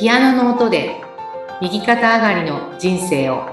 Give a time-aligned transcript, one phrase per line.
[0.00, 0.98] ピアノの音で
[1.60, 3.44] 右肩上がりの人生を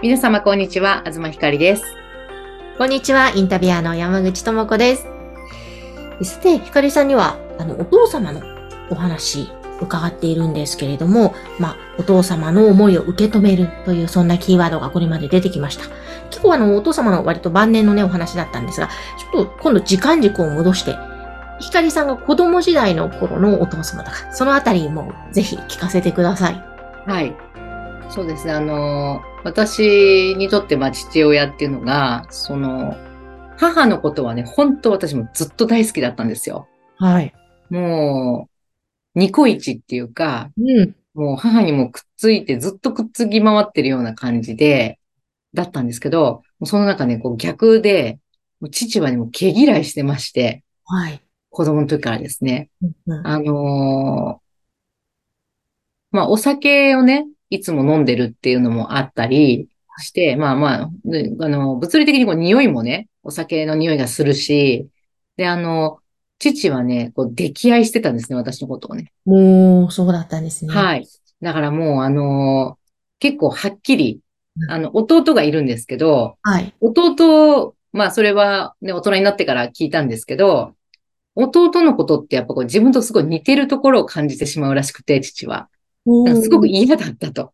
[0.00, 1.84] 皆様こんにちは東ひかりです
[2.78, 5.06] こんにちは、インタビュアーの山口智子です。
[6.22, 8.40] さて、ひかりさんには、あの、お父様の
[8.90, 9.50] お話、
[9.80, 15.84] 伺っているんですけれども、まあ、お父様の思いを受け止めるという、そんなキーワードがこれまで出てきました。
[16.30, 20.96] 結構あの、お父様の割と晩年のね、お話だったんですが、ちょっと今度時間軸を戻して、
[21.60, 26.62] ひかりさんが子供時代の頃のお父様とか、そのあたりもぜひ聞かせてください。
[27.06, 27.36] はい
[28.10, 32.96] そうですねあの私にとってまあ父親っていうのがその
[33.56, 37.34] 母のことはね本当私もずっと大好きだったんですよはい。
[37.70, 38.48] も
[39.14, 40.96] うニコイチっていうかうん。
[41.14, 44.98] もう母にもくっついてずっとくっつき回ってるような感じで、
[45.56, 48.20] だったんですけど、その中ね、こう逆で、
[48.60, 51.20] もう父はね、もう毛嫌いしてまして、はい。
[51.50, 52.70] 子供の時からですね。
[53.06, 54.46] うんあのー
[56.12, 64.88] まあお酒をね、いつも飲んでるっていうのもあったりして、まあまあ、であの、物理的にこう匂いもね、お酒の匂いがするし、
[65.36, 65.98] で、あの、
[66.38, 69.12] 父はね、こう溺愛してたんですね、私のことをね。
[69.24, 70.72] もう、そうだったんですね。
[70.72, 70.76] い。
[70.76, 71.08] はい。
[71.42, 72.86] だからもう、あのー
[73.18, 74.20] 結構はっきりう、ん
[74.68, 76.74] あの、弟がいるんですけど、はい。
[76.80, 80.74] 弟、まあ、それはね、大人になってから聞いたんですけど、
[81.34, 85.68] 弟のことってやっぱこう自分とすごい似てるところを感じてしまうらしくて、父は。
[86.42, 87.52] すごく嫌だったと。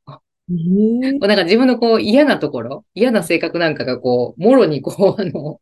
[1.26, 5.60] なんか自分のこう嫌なところ、嫌な性格なんかがこう、もろにこう、 あの、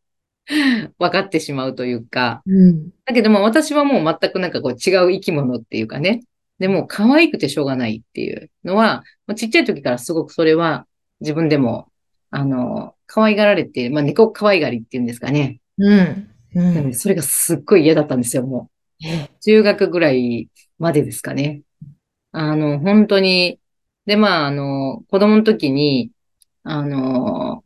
[0.99, 2.89] 分かってしまうというか、うん。
[3.05, 6.21] だけどまあ私はもう全くなんかこう違う生き物っていうかね。
[6.59, 10.85] でもう可愛くてしょうがないっていうのは、まあちっちゃい時からすごくそれは
[11.21, 11.87] 自分でも、
[12.29, 15.59] あの、可愛がられてまあ猫可愛がりっていうんですかね。
[15.77, 16.29] うん。
[16.55, 16.93] うん。
[16.93, 18.69] それがすっごい嫌だったんですよ、も
[19.03, 19.07] う。
[19.07, 20.49] え中学ぐらい
[20.79, 21.61] までですかね。
[22.31, 23.59] あの、本当に、
[24.05, 26.11] で、まあ、あの、子供の時に、
[26.63, 27.63] あの、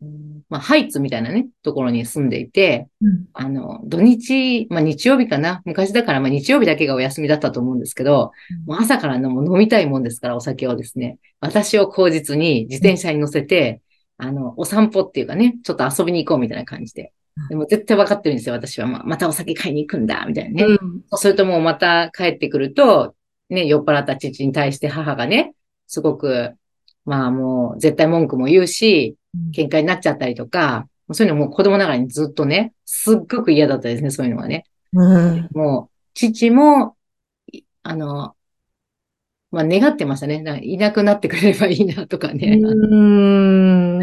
[0.00, 3.26] うんまあ、ハイツみたいなね、ところに住んでいて、うん。
[3.34, 5.60] あの、土日、まあ日曜日かな？
[5.66, 8.32] 昔だから、まあ日曜日だけがお休みだったと思うんですけど、
[8.66, 11.18] もう朝からのもう飲みたいもんですから、お酒をですね。
[11.40, 13.82] 私を口実に自転車に乗せて、
[14.16, 17.12] あの、お散歩っていうかね、ちょっと遊びに行こうみたいな感じで。
[17.50, 18.86] でも絶対分かってるんですよ、私は。
[18.88, 20.76] まあ、またお酒買いに行くんだ、みたいなね。
[20.80, 21.04] うん。
[21.12, 23.14] それともうまた帰ってくると、
[23.48, 25.52] ね、酔っ払った父に対して母がね、
[25.86, 26.54] すごく、
[27.04, 29.14] まあもう絶対文句も言うし、
[29.52, 34.64] 喧嘩になっちゃったりとか、そういうのもう子供ながらにずっとね、すっごく嫌だったですね、そういうのがね。
[34.92, 35.48] うん。
[35.52, 36.96] もう、父も、
[37.52, 38.34] いあの、
[39.50, 40.42] まあ願ってましたね。
[40.42, 42.58] ないなくなってくれればいいなとかね。
[42.60, 44.00] うん。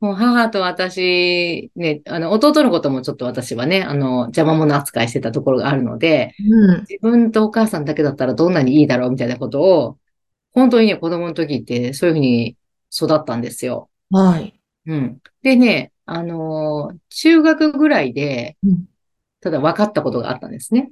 [0.00, 6.80] もう母と私、ね、あの、弟のこともちょっと私はね、あの、邪魔者扱いしてたところがあるので、うん。
[6.88, 9.98] 自分とお母さんだけだったらどんなにいいだろうみたいなことを、
[10.52, 12.56] 本当にね、子供の時ってそういうふうに
[12.94, 13.90] 育ったんですよ。
[14.10, 14.57] はい。
[14.88, 15.18] うん。
[15.42, 18.84] でね、あのー中学ぐらいでうん、
[19.40, 20.90] ただ分かったことがあったんですね。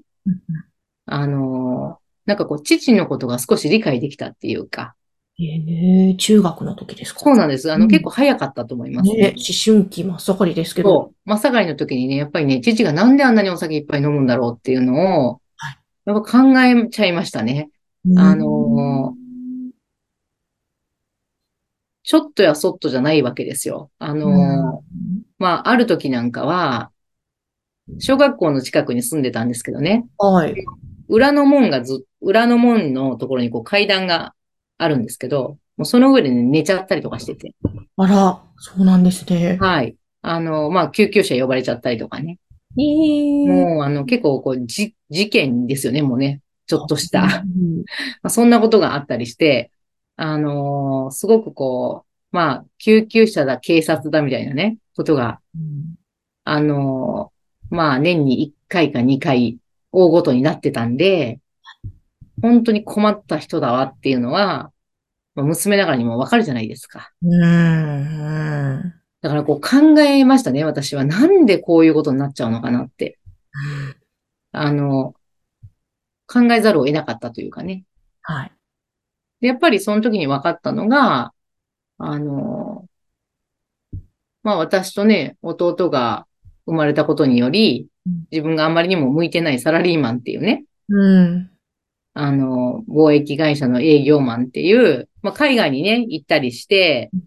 [1.06, 4.94] あのーなんかこう、父のことが少し理解できたっていうか、
[5.38, 7.20] ええ中学の時ですか？
[7.20, 7.70] そうなんです。
[7.70, 9.34] あの、うん結構早かったと思いますね、ね。
[9.36, 9.36] 思
[9.78, 11.12] 春期真っ盛りですけど。
[11.24, 17.70] 真っ盛りの時にね、やっぱりね、父がなんであんなにお酒いっぱい飲むんだろうっていうのをはい、やっぱ考えちゃいましたね。
[18.06, 19.14] うんあの
[22.06, 23.90] ちょっとやそっとじゃないわけですよ。
[23.98, 24.80] あのー
[25.38, 26.92] まあ、ある時なんかは、
[27.98, 30.54] 小学校の近くに住んでたんですけどね、はい。
[31.08, 34.34] 裏の門がず、裏の門のところにこう階段が
[34.78, 37.54] あるんですけど、もうその上でね、寝ちゃったりとかしてて。
[37.96, 39.58] あら、そうなんですね。
[39.60, 39.96] はい。
[40.22, 42.38] あの、まあ、救急車呼ばれちゃったりとかね。
[42.78, 46.40] ええもう、あの、結構こう、じ、事件ですよね、もうね。
[46.66, 47.22] ちょっとした。
[47.44, 47.84] うん
[48.22, 49.72] まあ、そんなことがあったりして、
[50.16, 50.65] あのー
[51.10, 55.94] すごくこう、まあ、救急車だ、警察だみたいなね、ことが、うん
[56.44, 59.58] あのーまあ、年に1回か2回、
[59.92, 61.40] 大ごとになってたんで、
[62.42, 64.70] 本当に困った人だわっていうのは、
[65.34, 67.12] まあ娘ながらにもわかるじゃないですか。
[67.22, 67.42] うん。
[67.42, 67.44] う
[68.84, 68.94] ん。
[69.22, 71.04] だからこう考えましたね、私は。
[71.04, 73.18] なんでこういうことになっちゃうのかなって。
[74.52, 75.14] あの、
[76.26, 77.84] 考えざるを得なかったというかね。
[78.22, 78.52] はい。
[79.40, 81.32] で、やっぱりその時に分かったのが、
[81.98, 82.86] あの、
[84.42, 86.26] まあ私とね、弟が
[86.66, 91.50] 生まれたことによりうん、自分があんまりにも向いてないサラリーマンっていうね、うん。
[92.14, 97.22] あの、貿易会社の営業マンっていう、まあ海外にね、行ったりしてうん、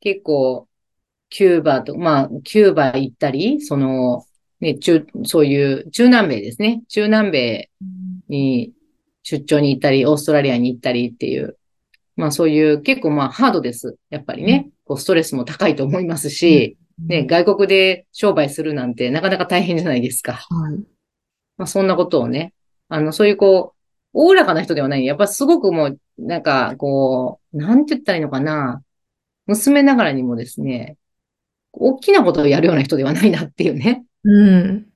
[0.00, 0.68] 結構
[1.32, 4.26] キューバと、まあ、キューバ行ったり、その、
[4.60, 6.82] ね、中、そういう中南米ですね。
[6.88, 7.70] 中南米
[8.28, 8.72] に
[9.22, 11.56] 出張に行ったり、オーストラリアに行ったりっていう、
[12.16, 13.96] まあそういう結構まあハードです。
[14.10, 14.70] やっぱりね。
[14.84, 20.34] こうストレスも高いと思いますし、ね、外国で商売するなんてなかなか大変じゃないですか。
[20.34, 20.76] はい。
[21.56, 22.52] まあそんなことをね、
[22.88, 23.82] あの、そういうこう、
[24.12, 25.04] おおらかな人ではない。
[25.04, 28.82] やっぱすごくもう、なんか、こう、なんて言ったらいいのかな。
[29.46, 30.98] 娘ながらにもですね、
[31.72, 34.04] 大きなことをやるような人ではないなっていうね。
[34.24, 34.86] うん。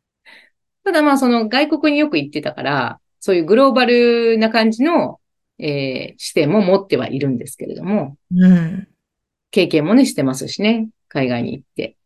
[0.85, 5.19] ただまあその外国によく行ってたから、そういうグローバルな感じの、
[5.59, 8.87] えー、視点も持ってはいるんですけれども、うん。
[9.51, 11.97] 経験もね、してますしね、海外に行って。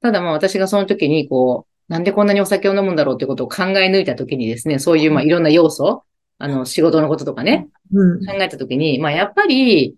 [0.00, 6.02] ただまあ私がその時にこう、なんでこんなにお酒を飲むんだろうってことを考え抜いた時にですね、そういうまあいろんな要素、
[6.38, 9.94] あの仕事のこととかね、うん、考えた時に、まあやっぱり、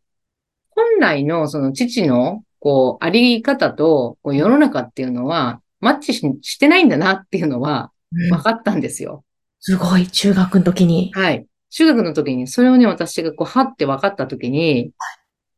[0.68, 7.90] 本来のその父のこう、あり方とこう世の中っていうのは、マッチしてないんだなっていうのは、
[8.30, 9.22] 分かったんですよ、うん。
[9.64, 11.12] すごい、中学の時に。
[11.14, 11.46] はい。
[11.70, 14.90] 中学の時に、それをね、私がこう、はって分かった時に、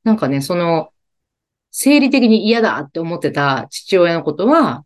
[0.04, 0.90] なんかね、その、
[1.70, 4.84] 生理的に嫌だって思ってた父親のことは、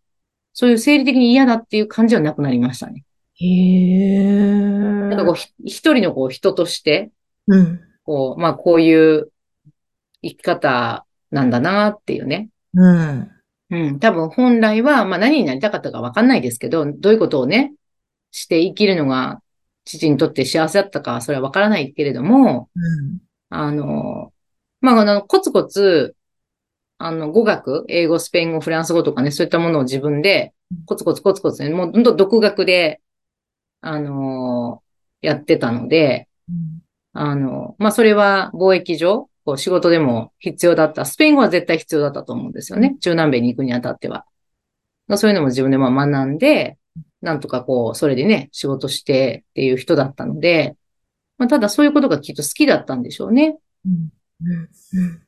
[0.53, 3.05] そういう生理的に嫌だっていう感じはなくなりましたね。
[3.41, 5.09] へー。
[5.09, 5.35] なんかこう、
[5.65, 7.11] 一人のこう、人として、
[7.49, 7.81] うん。
[8.05, 9.33] こう、まあ、こういう
[10.23, 12.51] 生き方なんだなっていうね。
[12.73, 13.31] うん。
[13.71, 13.99] うん。
[13.99, 17.73] 多分本来は、まあ何になりたかったかわかんないですけど、どういうことをね、
[18.31, 19.43] して生きるのが
[19.85, 24.33] 父にとって幸せだったか、それはわからないけれども、うん、あの、
[24.81, 26.15] まあ、あの、コツコツ、
[26.99, 30.53] あの、語学、英語、スペイン語、フランス語とかね、そういったものを自分で、
[30.87, 33.01] コツコツコツコツね、もうどんどん独学で、
[33.81, 34.83] あの
[35.21, 36.83] やってたので、うん、
[37.13, 41.05] あの、まあ、それは貿易上、こう仕事でも必要だった。
[41.05, 42.97] スペイン語は絶対必要だったと思うんですよね。
[43.01, 44.27] 中南米に行くにあたっては。
[45.17, 46.77] そういうのも自分でまあ学んで、
[47.21, 50.77] なんとかこう、それでね、仕事してっていう人だったので、
[51.37, 53.59] まあ、ただそういうことがきっと好きだったんでしょうね。
[53.87, 54.11] うん
[54.43, 54.69] うん
[55.01, 55.23] うん、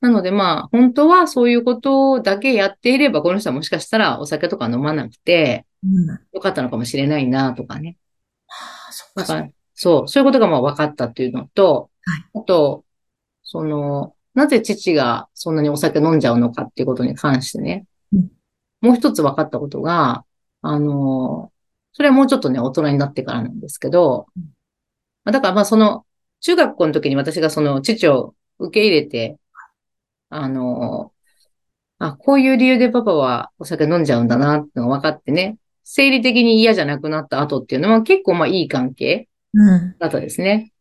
[0.00, 5.64] なのでまあ、本当はそういうことだけやっていれば、この人はもしかしたらお酒とか飲まなくて、
[6.32, 7.96] よかったのかもしれないなとかね。
[8.46, 9.48] はあ、そっか。
[9.74, 12.84] そう、そういうことがまあ分かったっていうのと、はい、あと、
[13.42, 18.30] その、なぜ父がそんなにお酒飲んじゃうのかっていうことに関してね、うん、
[18.80, 20.24] もう一つ分かったことが、
[20.62, 21.52] あの、
[21.92, 24.40] それはもうちょっとね、大人になってからなんですけど、う
[25.30, 26.06] ん、だからまあその、
[26.40, 29.38] 中学校の時に私がその父を受け入れて、
[30.30, 31.12] あの、
[31.98, 39.28] あ、こういう理由でパパはお酒飲んじゃうんだなってのが分かってね、生理的に嫌じゃなくなった後っていうのは結構まあいい関係
[39.98, 40.72] だったですね。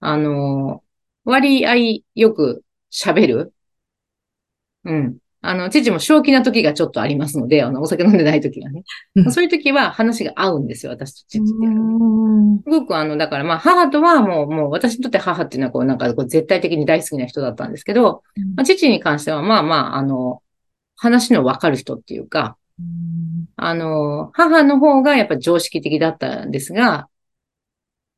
[0.00, 0.84] うん、あの、
[1.24, 3.54] 割合よく喋る。
[4.84, 5.18] うん。
[5.42, 8.82] あの、父も正気な時がちょっとありますので、あの、お酒飲んでない時がね。
[9.14, 11.44] うん、そういう時は話が合うんですよ、私と父って。
[12.64, 20.42] すごくあの、だからまあ、母とはもう、もう私にとって母っていうのはこう、なんかこう絶対的に大好きな人だったんですけど、うん、まあ、父に関してはまあまあ、あの、
[20.96, 22.58] 話のわかる人っていうか、
[23.56, 27.08] あの、母の方がやっぱ常識的だったんですが、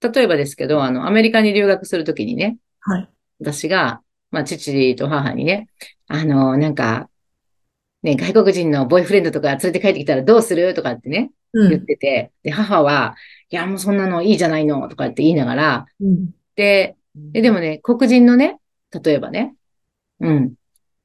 [0.00, 3.08] 例えばですけど、あの、アメリカに留学するときにね、はい。
[3.38, 5.68] 私が、まあ、父と母にね、
[6.08, 7.08] あの、なんか、
[8.02, 10.74] ね、外国人のボーイフレンドとか連れて帰ってきたらどうする？
[10.74, 13.14] とかってね、うん、言ってて、で、母は、
[13.50, 14.88] いや、もうそんなのいいじゃないの？
[14.88, 18.58] とかって言いながら、うん、でで、でもね、黒人のね、
[19.04, 19.54] 例えばね、
[20.20, 20.54] うん、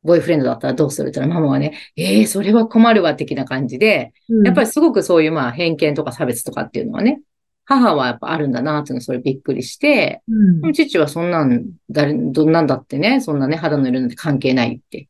[0.03, 1.09] ボーイフレンドだったらどうする？
[1.09, 7.21] って言ったら、ママはね、ええー、それは困るわ、的な感じで、うん、やっぱりすごくそういうまあ偏見とか差別とかっていうのはね、
[7.65, 10.21] 母はやっぱあるんだなっていうのそれびっくりして、
[10.63, 15.09] うん、父はそんなん、誰、どんなんだってね、そんなね、肌の色なんて関係ないって。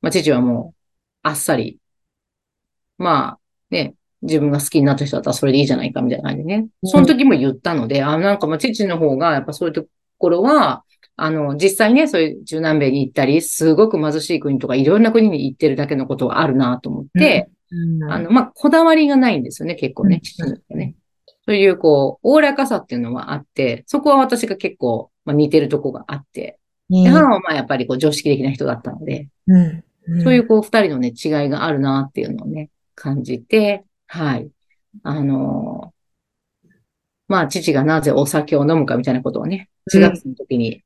[0.00, 0.81] まあ、父はもう、
[1.22, 1.78] あっさり、
[2.98, 3.38] まあ、
[3.70, 6.68] ね、自分が好きになった人だったらそれでいいじゃないかみたいな感じでね。
[6.84, 9.86] その時も言ったので、あ、なんかまあ父の方がやっぱそういうと
[10.18, 10.84] ころは、
[11.16, 18.02] あの、実際ね、そういう中南米に行ったり、すごく貧しい国とかいろんな国に行ってるだけのことはあるなと思って、うん。
[18.02, 20.94] うん、あの、まあ、こだわりがないんですよね、結構ね、父のね。
[21.44, 29.84] そういう、こう、おおらかさっていうのはあって、そこは私が結構、まあ、似てるとこがあって、で母はまあやっぱりこう常識的な人だったので、うんうん、
[30.22, 34.50] そういうこう二人のね、違いがあるなっていうのをね、感じて、はい。
[35.02, 36.68] あのー、
[37.28, 40.82] まあ父がなぜお酒を飲むかみたいなことをね、4月の時に、うん、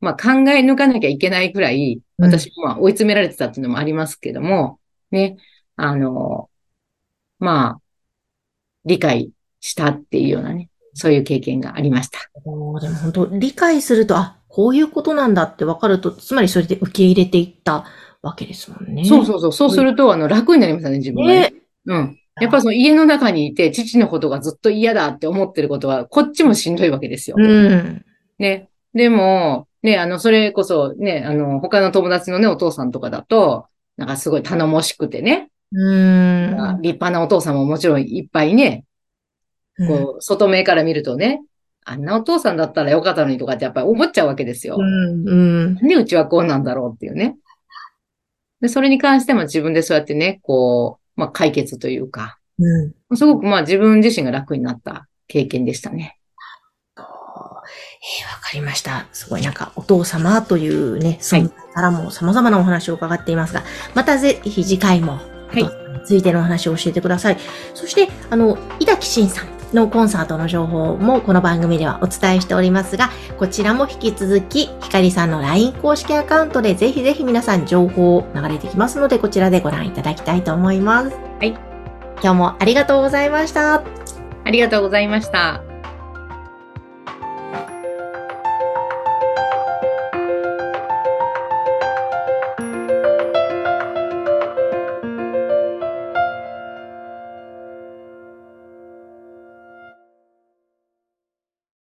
[0.00, 5.36] まあ考え抜かなきゃいけないくらい、私もまあ追い詰められてたっていうのもありますけども、ね、
[5.76, 7.80] あのー、まあ、
[8.84, 12.18] 理解したっていうようなね、そういう経験がありました。
[12.34, 17.86] でも本当、理解すると、あ、こういうことなんだって分かると、つまりそれで受け入れていった
[18.28, 19.04] わけですもんね。
[19.04, 19.52] そうそうそう。
[19.52, 21.40] そうすると、あの、楽になりますよね、自分がね。
[21.40, 21.54] ね。
[21.86, 22.18] うん。
[22.40, 27.36] やっぱその家の中にいて、父のことがずっと嫌だって思ってることは、こっちもしんどいわけですよ。
[27.38, 28.04] うん。
[28.38, 28.68] ね。
[28.94, 33.66] でも、ね、あの、それこそ、ね、あの、他の友達のね、お父さんとかだと、
[33.96, 36.50] なんかすごい頼もしくてね、うん。
[36.80, 38.84] 立派なお父さんももちろんいっぱいね、
[39.86, 41.42] こう、外目から見るとね、
[41.84, 44.76] あんなお父さんだったらよかったのにとかってやっぱり思っちゃうわけですよ。
[44.78, 45.28] うん。
[45.28, 45.34] う
[45.70, 47.36] んでうちはこうなんだろうっていうね。
[48.60, 53.16] で、それに関しても自分でそうやってね、こう、まあ解決というか、うん。
[53.16, 56.18] すごくまあ自分自身が楽になった経験でしたね。
[56.96, 57.04] えー
[58.34, 59.06] わかりました。
[59.12, 63.62] すごいなんかお父様というね、存在からも様々なお話を伺っていますが、
[63.94, 65.20] またぜひ次回も、
[65.54, 67.36] いお父様についてのお話を教えてください。
[67.74, 81.16] そして、あの、井崎慎さんのコンサートの情報もこの番組ではお伝えしておりますが、こちらも引き続き、ひかりさんの LINE 公式アカウントでぜひぜひ皆さん情報流れてきますので、こちらでご覧いただきたいと思います。
[81.16, 81.48] はい。
[82.20, 83.82] 今日もありがとうございました。
[84.44, 85.67] ありがとうございました。